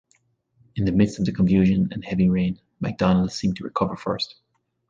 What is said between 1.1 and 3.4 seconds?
of the confusion and heavy rain, MacDonald